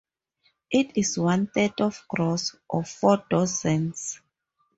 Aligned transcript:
It 0.71 0.97
is 0.97 1.19
one 1.19 1.45
third 1.45 1.79
of 1.79 1.93
a 1.95 2.15
gross, 2.15 2.55
or 2.67 2.83
four 2.83 3.23
dozens. 3.29 4.19